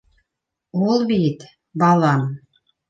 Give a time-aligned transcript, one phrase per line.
[0.87, 1.47] Ул бит...
[1.85, 2.29] балам!